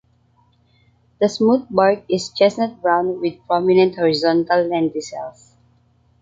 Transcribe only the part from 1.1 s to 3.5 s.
The smooth bark is chestnut-brown, with